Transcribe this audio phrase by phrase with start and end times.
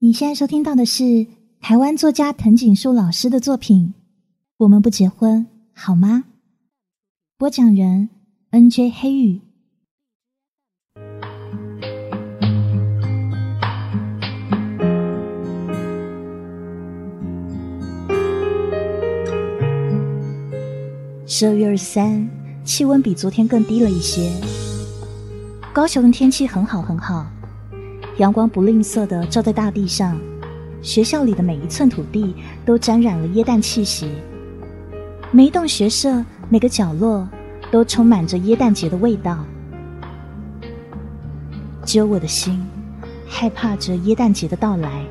[0.00, 1.26] 你现在收听到的是
[1.60, 3.94] 台湾作家藤井树老师的作品
[4.58, 6.22] 《我们不结婚好吗》。
[7.36, 8.08] 播讲人
[8.50, 8.90] N.J.
[8.90, 9.40] 黑羽。
[21.26, 22.30] 十二月二十三，
[22.64, 24.30] 气温比昨天更低了一些。
[25.72, 27.26] 高雄的天气很好，很好。
[28.18, 30.20] 阳光不吝啬的照在大地上，
[30.82, 32.34] 学校里的每一寸土地
[32.64, 34.10] 都沾染了椰蛋气息。
[35.30, 37.28] 每一栋学舍，每个角落
[37.70, 39.44] 都充满着椰蛋节的味道。
[41.84, 42.60] 只有我的心
[43.26, 45.04] 害怕着椰蛋节的到来。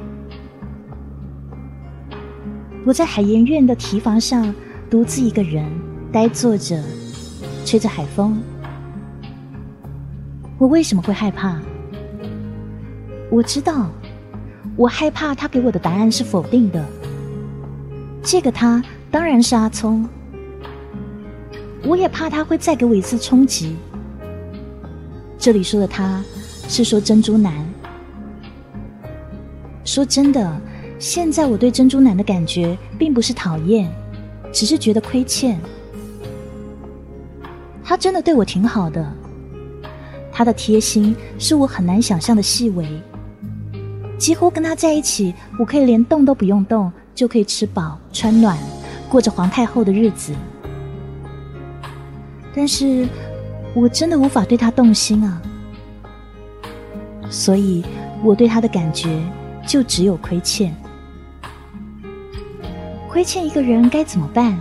[2.85, 4.53] 我在海盐院的堤防上
[4.89, 5.65] 独自一个人
[6.11, 6.83] 呆坐着，
[7.65, 8.37] 吹着海风。
[10.57, 11.57] 我为什么会害怕？
[13.29, 13.89] 我知道，
[14.75, 16.83] 我害怕他给我的答案是否定的。
[18.23, 20.07] 这个他当然是阿聪。
[21.83, 23.75] 我也怕他会再给我一次冲击。
[25.37, 26.23] 这里说的他，
[26.67, 27.53] 是说珍珠男。
[29.85, 30.61] 说真的，
[30.99, 33.89] 现在我对珍珠男的感觉并不是讨厌，
[34.51, 35.59] 只是觉得亏欠。
[37.83, 39.13] 他真的对我挺好的，
[40.31, 42.85] 他的贴心是我很难想象的细微。
[44.17, 48.57] 几乎跟他在一起，我可以连动都不用动，就可以吃饱穿暖，
[49.09, 50.33] 过着皇太后的日子。
[52.55, 53.07] 但是，
[53.75, 55.39] 我真的无法对他动心啊！
[57.29, 57.85] 所以，
[58.23, 59.21] 我对他的感觉
[59.67, 60.75] 就只有亏欠。
[63.07, 64.57] 亏欠一个人该怎么办？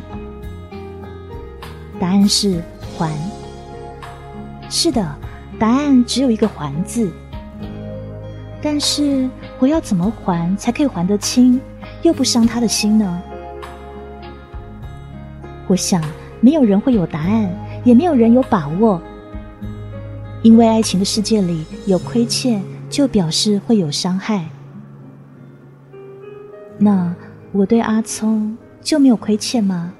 [1.98, 2.62] 答案是
[2.96, 3.10] 还。
[4.68, 5.16] 是的，
[5.58, 7.10] 答案只有一个“还”字。
[8.62, 9.30] 但是。
[9.58, 11.60] 我要怎么还才可以还得清，
[12.02, 13.22] 又不伤他的心呢？
[15.66, 16.02] 我想，
[16.40, 17.50] 没有人会有答案，
[17.82, 19.00] 也没有人有把握，
[20.42, 24.44] 因为爱情的世界里有亏欠，就表示会有伤害。
[26.78, 27.14] 那
[27.52, 29.92] 我对阿聪就没有亏欠吗？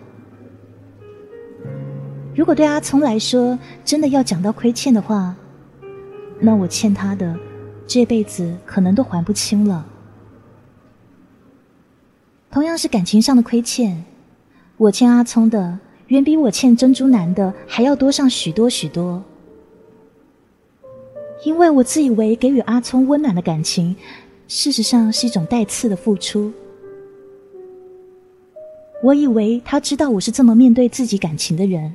[2.34, 5.34] 如果对阿聪来说真的要讲到亏欠的话，
[6.38, 7.34] 那我欠他的。
[7.86, 9.86] 这辈子可能都还不清了。
[12.50, 14.04] 同样是感情上的亏欠，
[14.76, 19.22] 我欠阿聪的远比我欠珍珠男的还要多上许多许多。
[21.44, 23.94] 因为我自以为给予阿聪温暖的感情，
[24.48, 26.52] 事实上是一种带刺的付出。
[29.02, 31.94] 我以为他知道我是这么面对自己感情的人，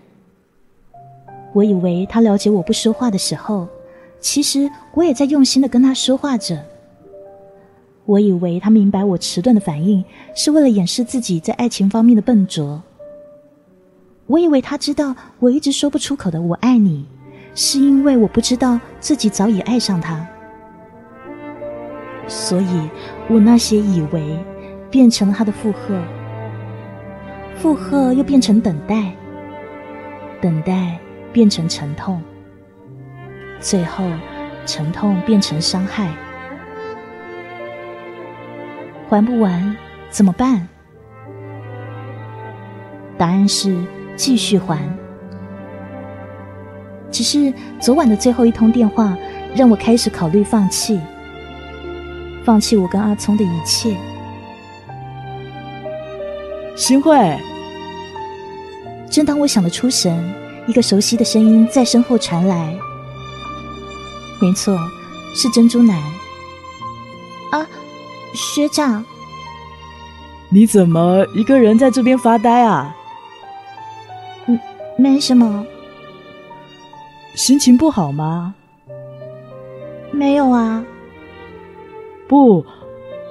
[1.54, 3.68] 我以为他了解我不说话的时候。
[4.22, 6.64] 其实我也在用心的跟他说话着。
[8.06, 10.04] 我以为他明白我迟钝的反应
[10.36, 12.82] 是为了掩饰自己在爱情方面的笨拙。
[14.28, 17.06] 我以为他知道我一直说不出口的“我爱你”，
[17.54, 20.26] 是因为我不知道自己早已爱上他。
[22.28, 22.90] 所以，
[23.30, 24.38] 我那些以为
[24.90, 26.02] 变成了他的负荷，
[27.58, 29.14] 负荷又变成等待，
[30.42, 30.98] 等待
[31.34, 32.22] 变成沉痛。
[33.62, 34.04] 最后，
[34.66, 36.10] 沉痛变成伤害，
[39.08, 39.78] 还不完
[40.10, 40.68] 怎么办？
[43.18, 43.78] 答案是
[44.16, 44.80] 继续还。
[47.12, 49.16] 只是昨晚的最后一通电话，
[49.56, 51.00] 让我开始考虑放弃，
[52.44, 53.96] 放弃我跟阿聪的一切。
[56.76, 57.38] 新慧，
[59.08, 60.34] 正当我想得出神，
[60.66, 62.76] 一个熟悉的声音在身后传来。
[64.42, 64.76] 没错，
[65.36, 66.02] 是珍珠奶。
[67.52, 67.68] 啊，
[68.34, 69.06] 学长，
[70.50, 72.96] 你怎么一个人在这边发呆啊？
[74.48, 74.60] 嗯，
[74.98, 75.64] 没什么。
[77.36, 78.56] 心情不好吗？
[80.12, 80.84] 没有啊。
[82.28, 82.66] 不，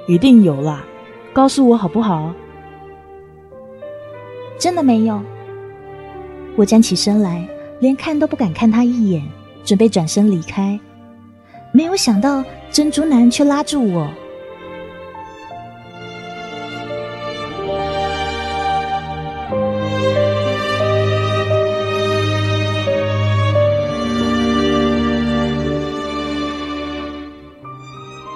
[0.06, 0.84] 一定有啦，
[1.32, 2.32] 告诉我好不好？
[4.58, 5.20] 真的没有。
[6.56, 7.48] 我站起身来，
[7.80, 9.22] 连看都不敢看他一眼，
[9.64, 10.78] 准备转身离开。
[11.72, 14.10] 没有想到，珍珠男却拉住我。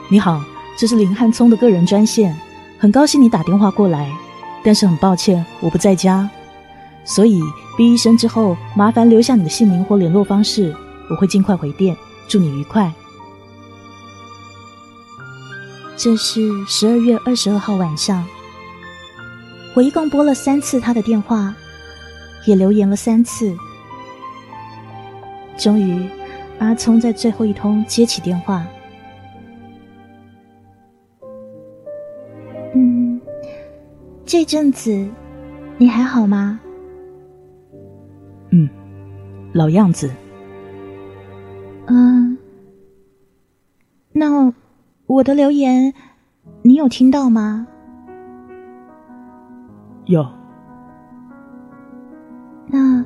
[0.08, 0.40] 你好，
[0.78, 2.32] 这是林汉聪的个人专线，
[2.78, 4.12] 很高兴你打电话过来，
[4.62, 6.30] 但是很抱歉我不在家，
[7.04, 7.42] 所以
[7.76, 10.72] 毕医生之后，麻烦留下你的姓名或联络方式，
[11.10, 11.96] 我会尽快回电。
[12.28, 12.90] 祝你愉快。
[16.04, 18.22] 这是十二月二十二号晚上，
[19.74, 21.54] 我一共拨了三次他的电话，
[22.44, 23.56] 也留言了三次。
[25.56, 26.06] 终于，
[26.58, 28.66] 阿聪在最后一通接起电话。
[32.74, 33.18] 嗯，
[34.26, 35.08] 这阵子
[35.78, 36.60] 你还好吗？
[38.50, 38.68] 嗯，
[39.54, 40.10] 老样子。
[41.86, 42.23] 嗯，那
[45.14, 45.94] 我的留言
[46.62, 47.64] 你有听到吗？
[50.06, 50.26] 有。
[52.66, 53.04] 那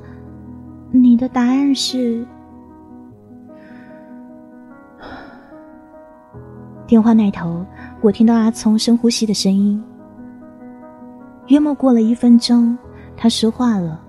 [0.90, 2.26] 你的答案是？
[6.87, 7.62] 电话那头，
[8.00, 9.84] 我听到阿聪深呼吸的声音。
[11.49, 12.78] 约莫过了一分钟，
[13.19, 14.00] 他说话了：“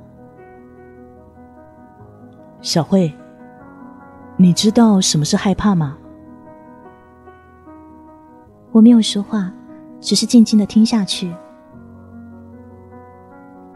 [2.63, 3.13] 小慧。”
[4.39, 5.97] 你知道什么是害怕吗？
[8.71, 9.51] 我没有说话，
[9.99, 11.33] 只是静静的听下去。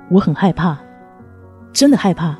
[0.09, 0.77] 我很害怕，
[1.71, 2.37] 真的害怕。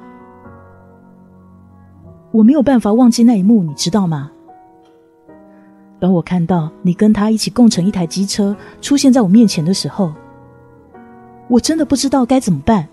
[2.31, 4.31] 我没有办法忘记那一幕，你知道吗？
[5.99, 10.13] 当我看到你跟他一起共乘一台机车出现在我面前的时候，
[11.47, 12.87] 我真的不知道该怎么办。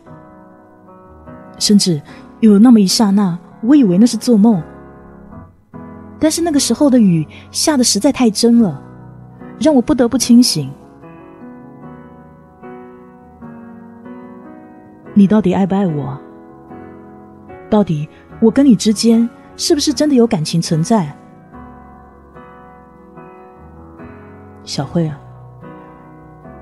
[1.58, 2.00] 甚至
[2.40, 4.62] 有那么一刹那，我以为那是做梦。
[6.18, 8.80] 但是那个时候的雨下的实在太真了，
[9.60, 10.72] 让我不得不清醒。
[15.12, 16.18] 你到底爱不爱我？
[17.68, 18.08] 到底
[18.40, 21.14] 我跟你之间是不是真的有感情存在？
[24.64, 25.20] 小慧啊，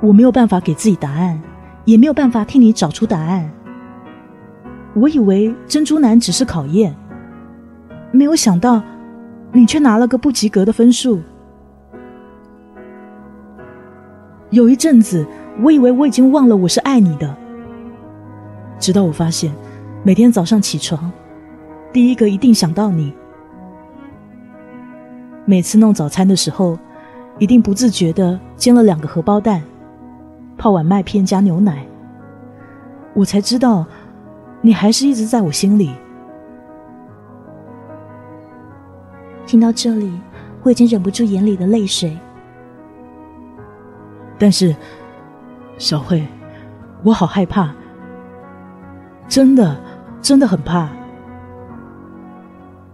[0.01, 1.41] 我没有办法给自己答案，
[1.85, 3.49] 也没有办法替你找出答案。
[4.95, 6.97] 我以为珍珠男只是考验，
[8.11, 8.83] 没有想到。
[9.51, 11.23] 你却拿了个不及格的分数。
[14.51, 15.27] 有一阵子，
[15.63, 17.37] 我以为我已经忘了我是爱你的，
[18.79, 19.53] 直到我发现，
[20.03, 21.13] 每天早上起床，
[21.93, 23.13] 第一个一定想到你。
[25.45, 26.79] 每次弄早餐的时候，
[27.39, 29.63] 一定不自觉的煎了两个荷包蛋，
[30.57, 31.85] 泡碗麦片加牛奶。
[33.13, 33.85] 我才知道，
[34.63, 35.93] 你还是一直在我心里。
[39.45, 40.11] 听到这里，
[40.63, 42.17] 我已经忍不住眼里的泪水。
[44.39, 44.75] 但是，
[45.79, 46.27] 小慧，
[47.03, 47.75] 我好害怕，
[49.29, 49.77] 真的，
[50.23, 50.89] 真的很怕。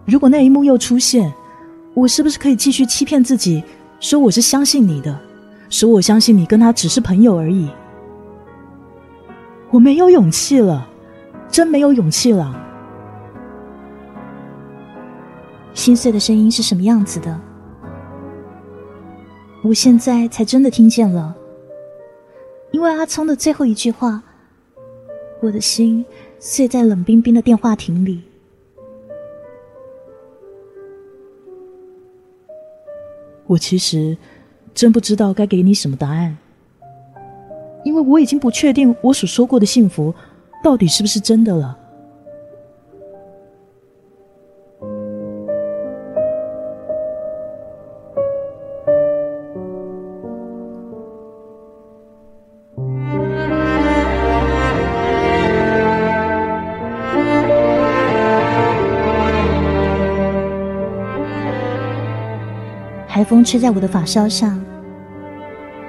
[0.05, 1.31] 如果那一幕又出现，
[1.93, 3.63] 我是不是可以继续欺骗自己，
[3.99, 5.17] 说我是相信你的，
[5.69, 7.69] 说我相信你跟他只是朋友而已？
[9.71, 10.87] 我没有勇气了，
[11.49, 12.63] 真没有勇气了。
[15.73, 17.39] 心碎的声音是什么样子的？
[19.65, 21.35] 我现在才真的听见了，
[22.69, 24.21] 因为阿聪的最后一句话，
[25.41, 26.05] 我的心
[26.37, 28.21] 碎在冷冰冰的电话亭里。
[33.47, 34.15] 我其实
[34.75, 36.37] 真不知道该给你什么答案，
[37.83, 40.13] 因为我已经不确定我所说过的幸福
[40.63, 41.75] 到底是不是真的了。
[63.25, 64.63] 风吹在我的发梢上，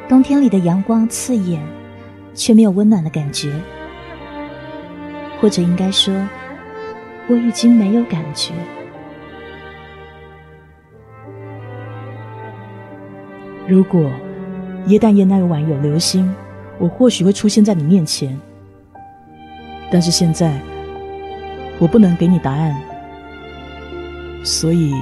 [0.08, 1.62] 冬天里的阳光刺眼，
[2.34, 3.52] 却没有温暖的感觉。
[5.38, 6.14] 或者应该说，
[7.28, 8.54] 我已经没有感觉。
[13.68, 14.10] 如果
[14.86, 16.34] 耶诞夜那个晚有流星，
[16.78, 18.38] 我或许会出现在你面前。
[19.90, 20.58] 但是现在，
[21.78, 22.74] 我不能给你答案，
[24.42, 24.94] 所以。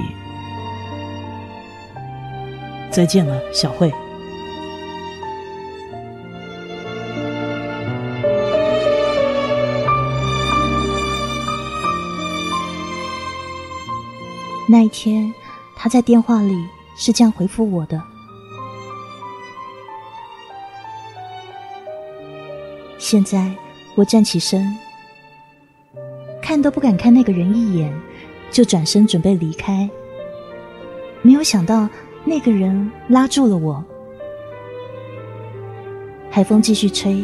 [2.95, 3.91] 再见了，小慧。
[14.65, 15.29] 那一天，
[15.75, 16.55] 他在电话里
[16.95, 18.01] 是这样回复我的。
[22.97, 23.53] 现在
[23.95, 24.65] 我站起身，
[26.41, 27.93] 看都不敢看那个人一眼，
[28.49, 29.89] 就转身准备离开。
[31.21, 31.89] 没有想到。
[32.27, 33.83] 那个人拉住了我，
[36.31, 37.23] 海风继续吹，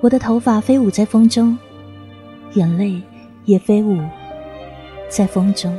[0.00, 1.56] 我的头发飞舞在风中，
[2.54, 3.00] 眼泪
[3.44, 3.96] 也飞舞
[5.08, 5.72] 在风中，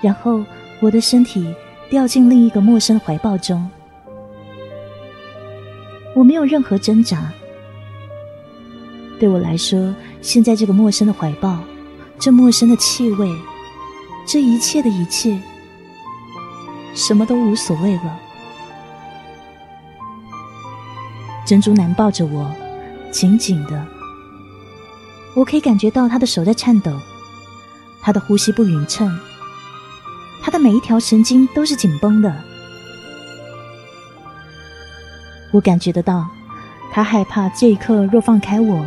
[0.00, 0.44] 然后
[0.80, 1.54] 我的身体
[1.88, 3.64] 掉进另一个陌生的怀抱中。
[6.16, 7.32] 我没有任何挣扎。
[9.20, 11.60] 对我来说，现在这个陌生的怀抱，
[12.18, 13.30] 这陌生的气味，
[14.26, 15.40] 这一切的一切，
[16.94, 18.18] 什么都无所谓了。
[21.44, 22.50] 珍珠男抱着我，
[23.10, 23.84] 紧紧的。
[25.34, 26.92] 我可以感觉到他的手在颤抖，
[28.00, 29.18] 他的呼吸不匀称，
[30.42, 32.34] 他的每一条神经都是紧绷的。
[35.50, 36.28] 我感觉得到，
[36.92, 38.84] 他害怕这一刻若放开我，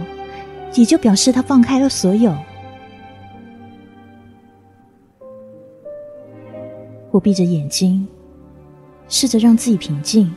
[0.75, 2.35] 也就表示他放开了所有。
[7.15, 8.05] 我闭着眼睛，
[9.07, 10.29] 试着让自己平静。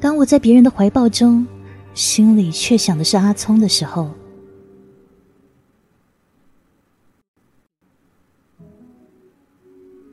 [0.00, 1.46] 当我在别人的怀抱中，
[1.94, 4.10] 心里却想的是阿聪的时候，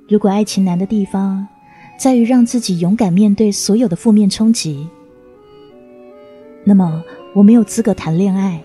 [0.07, 1.47] 如果爱情难的地方。
[1.97, 4.87] 在于让自己勇敢面对所有的负面冲击。
[6.63, 8.63] 那么，我没有资格谈恋爱，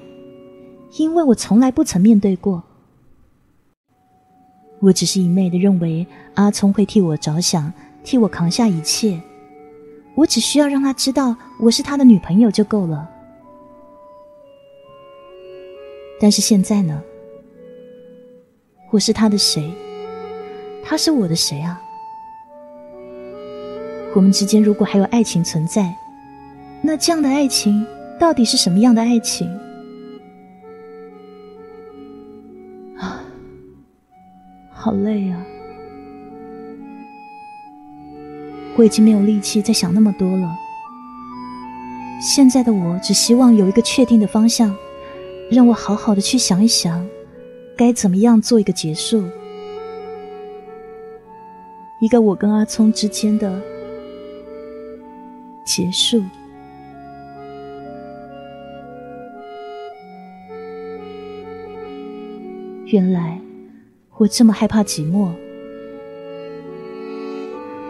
[0.99, 2.63] 因为我从来不曾面对过。
[4.83, 7.73] 我只是一昧的认为阿聪会替我着想，
[8.03, 9.21] 替我扛下一切。
[10.17, 13.09] 我只需要让他知道我是他的女朋友就够了。
[16.21, 17.01] 但是现在呢？
[18.91, 19.73] 我是他的谁？
[20.85, 21.81] 他是我的谁啊？
[24.17, 25.95] 我们之间如果还有爱情存在，
[26.83, 27.87] 那这样的爱情
[28.19, 29.49] 到底是什么样的爱情？
[34.83, 35.47] 好累啊！
[38.77, 40.53] 我已经没有力气再想那么多了。
[42.21, 44.75] 现在的我只希望有一个确定的方向，
[45.53, 47.09] 让我好好的去想一想，
[47.77, 49.23] 该怎么样做一个结束，
[52.01, 53.63] 一个我跟阿聪之间的。
[55.65, 56.21] 结束。
[62.87, 63.41] 原来
[64.19, 65.31] 我这么害怕寂寞。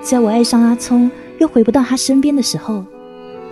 [0.00, 2.84] 在我爱上阿聪，又回不到他身边的时候，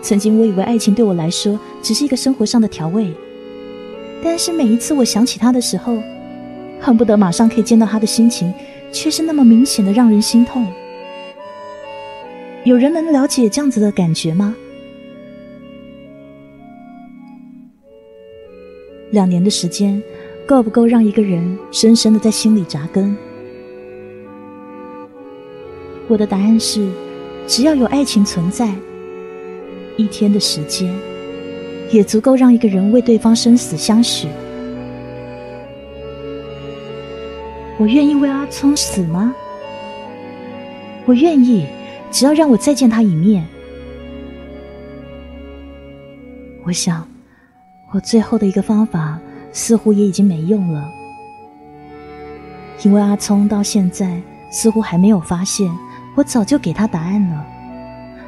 [0.03, 3.13] 曾经我以为爱情对我来说只是一个生活上的调味。
[4.23, 5.97] 但是每一次我想起他的时候，
[6.81, 8.53] 恨不得马上可以见到他的心情，
[8.93, 10.67] 却是那么明显的让人心痛。
[12.65, 14.55] 有人能了解这样子的感觉吗？
[19.11, 20.03] 两年的时间
[20.51, 23.17] 够不够让一个人深深的在心里扎根？
[26.09, 26.91] 我的答案是，
[27.47, 28.75] 只要有爱情存在，
[29.97, 30.93] 一天的时间
[31.93, 34.27] 也足够让一个人为对方生死相许。
[37.79, 39.33] 我愿意为阿聪死吗？
[41.07, 41.65] 我愿意。
[42.11, 43.47] 只要让我再见他一面，
[46.65, 47.07] 我想，
[47.93, 49.17] 我最后的一个方法
[49.53, 50.91] 似乎也已经没用了，
[52.83, 55.71] 因为阿聪到现在似乎还没有发现，
[56.15, 57.47] 我早就给他答案了，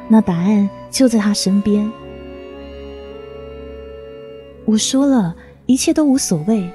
[0.07, 1.89] 那答案就在他身边。
[4.65, 6.69] 我说了一切都无所谓，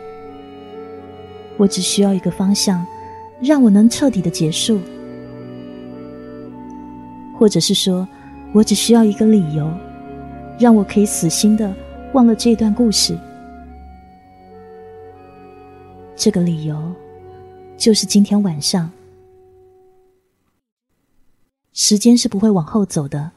[1.56, 2.86] 我只需要一个方向，
[3.40, 4.78] 让我能彻底的结束。
[7.38, 8.06] 或者是说，
[8.52, 9.70] 我只需要一个理由，
[10.58, 11.72] 让我可以死心的
[12.12, 13.16] 忘了这段故事。
[16.18, 16.76] 这个理由，
[17.76, 18.90] 就是今天晚上。
[21.72, 23.30] 时间是不会往后走的，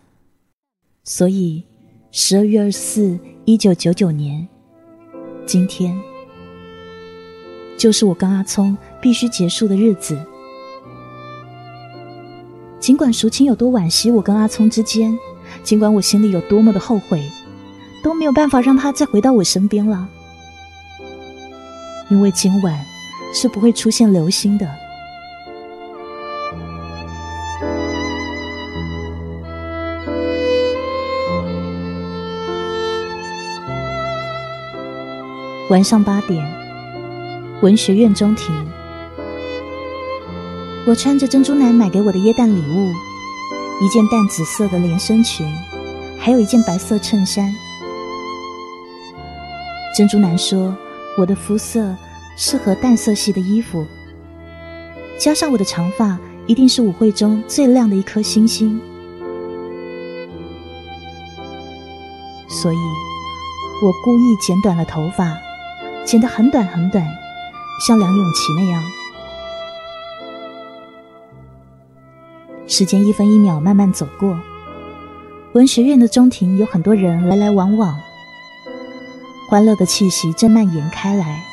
[1.04, 1.64] 所以
[2.10, 4.48] 十二月二十四，一九九九年，
[5.46, 5.96] 今天，
[7.78, 10.20] 就是我跟阿聪必须结束的日子。
[12.80, 15.16] 尽管淑清有多惋惜我跟阿聪之间，
[15.62, 17.30] 尽管我心里有多么的后悔，
[18.04, 20.10] 都没有办法让他再回到我身边了。
[22.12, 22.78] 因为今晚
[23.34, 24.68] 是不会出现流星的。
[35.70, 36.46] 晚上八点，
[37.62, 38.54] 文学院中庭。
[40.86, 42.92] 我穿着珍珠男买给我的椰蛋礼物，
[43.82, 45.48] 一件淡紫色的连身裙，
[46.20, 47.50] 还有一件白色衬衫。
[49.96, 50.76] 珍珠男说
[51.18, 51.96] 我的肤色
[52.38, 53.86] 适合淡色系的衣服，
[55.20, 58.80] 加上我的长发一定是舞会中最亮的一颗星星，
[62.48, 62.78] 所以
[63.84, 65.38] 我故意剪短了头发，
[66.06, 67.06] 剪得很短很短，
[67.86, 68.84] 像梁咏琪那样。
[72.68, 74.40] 时间一分一秒慢慢走过，
[75.54, 78.00] 文学院的中庭有很多人来来往往，
[79.52, 81.44] 欢乐的气息正蔓延开来。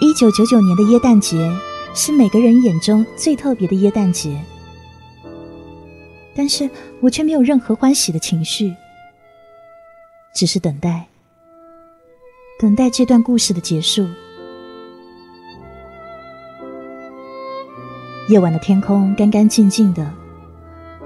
[0.00, 1.52] 一九九九年的耶诞节
[1.94, 4.42] 是每个人眼中最特别的耶诞节，
[6.34, 8.74] 但是我却没有任何欢喜的情绪，
[10.34, 11.08] 只是等待，
[12.58, 14.08] 等待这段故事的结束。
[18.30, 20.10] 夜晚的天空干干净净的。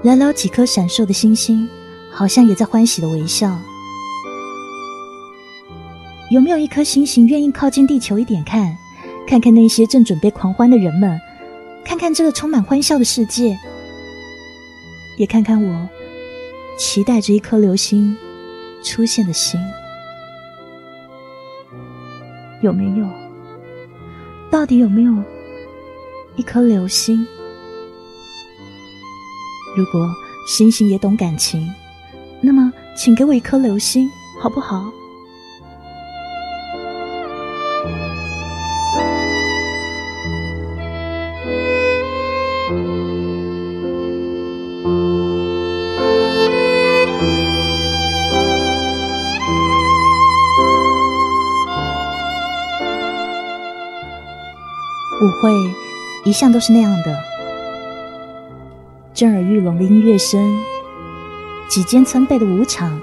[0.01, 1.67] 寥寥几颗闪烁的星星，
[2.09, 3.59] 好像也在欢喜的微笑。
[6.29, 8.75] 有没有一颗星星愿意靠近地球一点，看，
[9.27, 11.19] 看看那些正准备狂欢的人们，
[11.83, 13.57] 看看这个充满欢笑的世界，
[15.17, 15.89] 也看看我
[16.79, 18.17] 期待着一颗流星
[18.83, 19.59] 出现的心？
[22.61, 23.07] 有没有？
[24.49, 25.13] 到底有没有
[26.35, 27.25] 一颗流星？
[29.77, 30.09] 如果
[30.47, 31.71] 星星也懂感情，
[32.41, 34.09] 那么请给我一颗流星，
[34.41, 34.91] 好不好？
[56.25, 57.17] 一向都是那样的。
[59.13, 60.59] 震耳欲聋的音乐声，
[61.69, 62.99] 几间参背的舞场，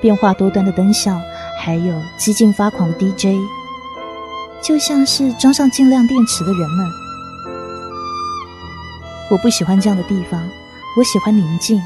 [0.00, 1.18] 变化多端的灯效，
[1.58, 3.38] 还有激进发狂的 DJ，
[4.60, 6.86] 就像是装上尽量电池的人们。
[9.30, 10.42] 我不喜欢这样的地方，
[10.98, 11.80] 我喜欢宁静。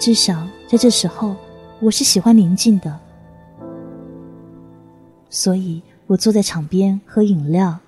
[0.00, 0.34] 至少
[0.66, 1.36] 在这时候，
[1.78, 2.98] 我是喜欢宁静的。
[5.28, 7.78] 所以我坐在场边喝饮料，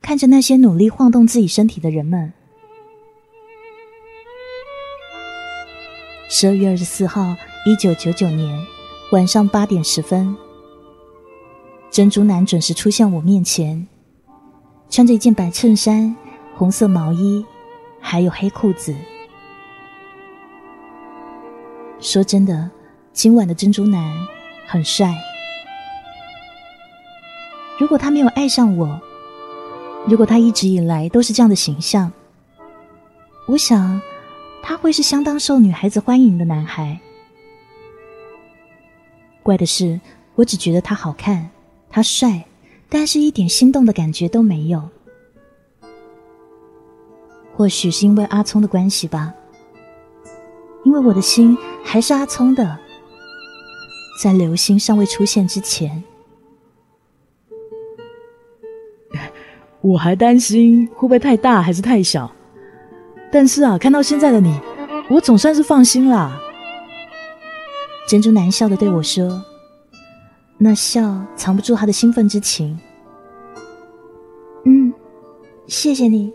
[0.00, 2.32] 看着那些努力晃动自己身体的人们。
[6.30, 8.58] 十二月二十四号，一九九九年
[9.12, 10.36] 晚上八点十分，
[11.90, 13.86] 珍珠男准时出现我面前，
[14.90, 16.14] 穿着一件白衬衫、
[16.54, 17.44] 红色毛衣，
[18.00, 18.94] 还有黑裤子。
[21.98, 22.70] 说真的，
[23.12, 24.14] 今晚的珍珠男
[24.66, 25.14] 很帅。
[27.78, 29.00] 如果他没有爱上我，
[30.08, 32.10] 如果他一直以来都是这样的形象，
[33.46, 34.00] 我想。
[34.60, 36.98] 他会是相当受女孩子欢迎的男孩。
[39.42, 39.98] 怪的是，
[40.34, 41.48] 我只觉得他好看，
[41.88, 42.44] 他帅，
[42.86, 44.86] 但是一点心动的感觉都没有。
[47.56, 49.32] 或许是因为阿聪的关系吧，
[50.84, 52.78] 因为我的心还是阿聪的。
[54.22, 56.02] 在流星尚未出现之前，
[59.80, 62.30] 我还担心会不会太大还是太小。
[63.30, 64.58] 但是啊，看到现在的你，
[65.08, 66.40] 我总算是放心啦。
[68.08, 69.44] 珍珠男笑的对我说
[70.56, 72.78] ：“那笑藏不住他的兴奋之情。”
[74.64, 74.92] 嗯，
[75.66, 76.32] 谢谢你，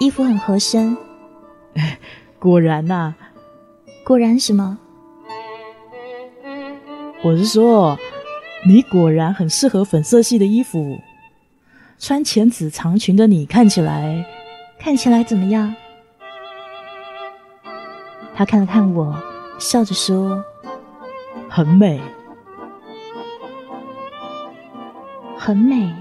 [0.00, 0.96] 衣服很合身。
[2.40, 3.14] 果然呐，
[4.04, 4.78] 果然什么？
[7.22, 7.96] 我是说，
[8.66, 10.98] 你果然很适合粉色系的衣服。
[12.04, 14.26] 穿浅紫长裙的你，看起来，
[14.76, 15.72] 看起来怎么样？
[18.34, 19.14] 他看了看我，
[19.56, 20.42] 笑着说
[21.48, 22.00] ：“很美，
[25.38, 25.94] 很美。”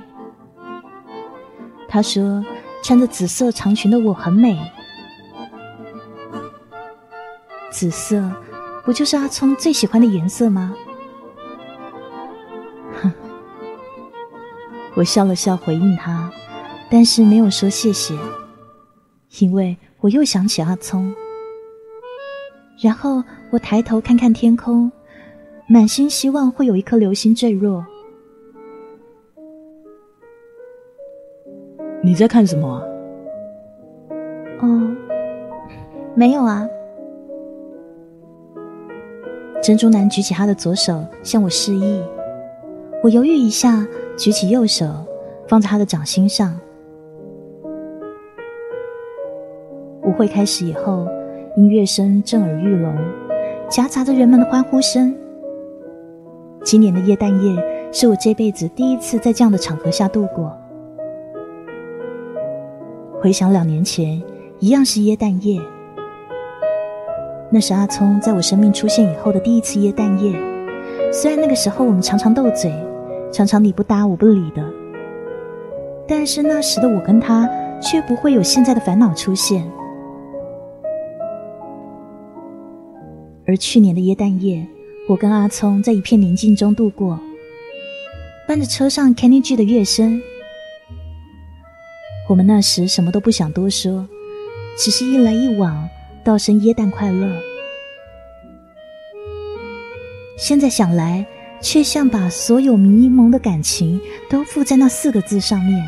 [1.87, 2.43] 他说
[2.81, 4.57] ：“穿着紫色长裙的我很美。”
[7.69, 8.27] 紫色
[8.83, 10.73] 不就是阿聪最喜欢的颜色吗？
[15.01, 16.31] 我笑了笑回应他，
[16.87, 18.13] 但是没有说谢谢，
[19.39, 21.11] 因为我又想起阿聪。
[22.79, 24.91] 然后我抬头看看天空，
[25.67, 27.83] 满心希望会有一颗流星坠落。
[32.03, 32.83] 你在看什么啊？
[34.61, 34.95] 哦，
[36.13, 36.67] 没有啊。
[39.63, 42.03] 珍珠男举起他的左手向我示意，
[43.01, 43.83] 我犹豫一下，
[44.17, 44.85] 举起右手
[45.47, 46.59] 放在他的掌心上。
[50.03, 51.07] 舞会开始以后。
[51.57, 52.95] 音乐声震耳欲聋，
[53.69, 55.13] 夹杂着人们的欢呼声。
[56.63, 60.57] 今年的耶诞夜是我这辈子第一次在这样的场合下度过。
[63.19, 64.23] 回想两年前，
[64.59, 65.59] 一样是耶诞夜，
[67.49, 70.31] 那是阿聪在我生命出现以后的第一次耶诞夜。
[71.11, 72.73] 虽然那个时候我们常常斗嘴，
[73.31, 74.63] 常常你不搭我不理的，
[76.07, 77.49] 但是那时的我跟他
[77.81, 79.69] 却不会有现在的烦恼出现。
[83.47, 84.67] 而去年的耶诞夜，
[85.07, 87.19] 我跟阿聪在一片宁静中度过，
[88.47, 90.21] 伴着车上 Kenny G 的乐声。
[92.29, 94.07] 我们那时什么都不想多说，
[94.77, 95.89] 只是一来一往
[96.23, 97.29] 道声耶诞快乐。
[100.37, 101.25] 现在想来，
[101.61, 105.81] 却像把所有迷蒙的感情都附在那四个字上面，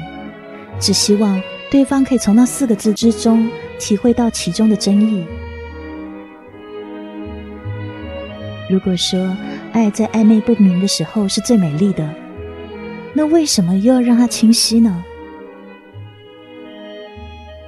[0.79, 5.25] 只希望对方可以从那四个字之中体会到其中的真意。
[8.69, 9.35] 如果说
[9.71, 12.07] 爱在暧昧不明的时候是最美丽的，
[13.13, 15.03] 那为什么又要让它清晰呢？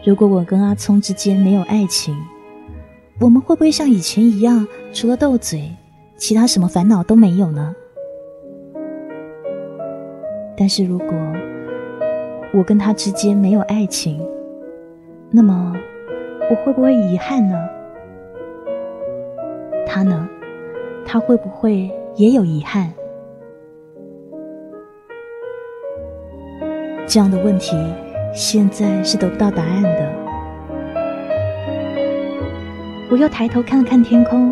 [0.06, 2.16] 如果我跟阿聪之间没有爱情，
[3.20, 5.76] 我们会不会像以前一样，除了斗嘴，
[6.16, 7.74] 其他什么烦恼都没有呢？
[10.58, 11.08] 但是如果
[12.54, 14.26] 我跟他之间没有爱情，
[15.30, 15.76] 那么
[16.50, 17.56] 我会不会遗憾呢？
[19.86, 20.28] 他呢？
[21.06, 22.92] 他会不会也有遗憾？
[27.06, 27.76] 这样的问题，
[28.34, 30.12] 现在是得不到答案的。
[33.12, 34.52] 我又抬头看了看天空，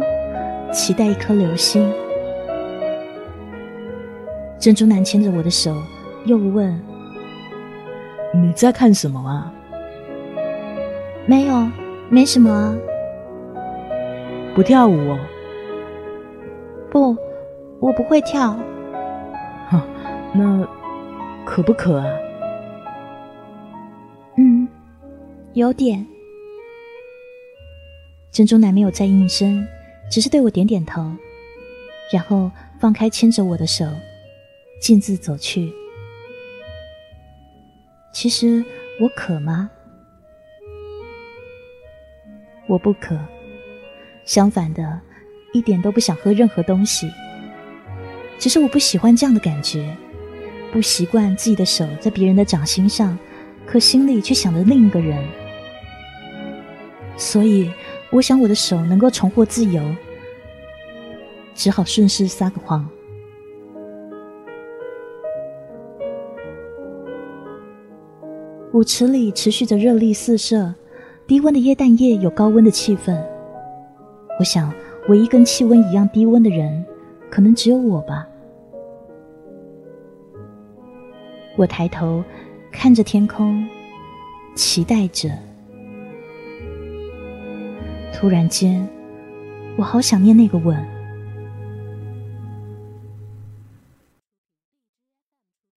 [0.72, 1.92] 期待一颗流星。
[4.60, 5.76] 珍珠男牵着我的手，
[6.26, 6.80] 又问
[8.34, 9.54] ：“你在看什么啊
[11.28, 11.68] ？”“没有，
[12.10, 12.76] 没什么啊。
[14.56, 15.20] ”“不跳舞哦。”
[16.90, 17.18] 不，
[17.80, 18.58] 我不会跳。
[19.68, 19.84] 哈，
[20.34, 20.68] 那
[21.46, 22.06] 渴不渴啊？
[24.38, 24.68] 嗯，
[25.54, 26.06] 有点。
[28.32, 29.68] 珍珠奶没有再应声，
[30.10, 31.04] 只是对我点点头，
[32.12, 33.86] 然后放开牵着我的手，
[34.82, 35.74] 径自走去。
[38.13, 38.63] 其实
[39.02, 39.69] 我渴吗？
[42.67, 43.19] 我不渴，
[44.23, 45.02] 相反的。
[45.52, 47.08] 一点都不想喝任何东西，
[48.39, 49.95] 只是我不喜欢这样的感觉，
[50.71, 53.15] 不习惯自己的手在别人的掌心上，
[53.63, 55.23] 可心里却想着另一个人。
[57.17, 57.71] 所以，
[58.10, 59.95] 我想我的手能够重获自由，
[61.54, 62.89] 只好顺势撒个谎。
[68.74, 70.74] 舞池里持续着热力四射，
[71.28, 73.16] 低温的液氮液有高温的气氛，
[74.40, 74.74] 我想。
[75.10, 76.82] 唯一跟气温一样低温的人，
[77.30, 78.26] 可能只有我吧。
[81.58, 82.24] 我抬头
[82.72, 83.68] 看着天空，
[84.56, 85.30] 期待着。
[88.14, 88.88] 突然间，
[89.76, 90.93] 我好想念那个吻。